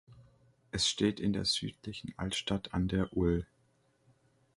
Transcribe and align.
Es 0.71 0.89
steht 0.89 1.19
in 1.19 1.31
der 1.31 1.45
südlichen 1.45 2.11
Altstadt 2.17 2.73
an 2.73 2.87
der 2.87 3.15
ul. 3.15 3.45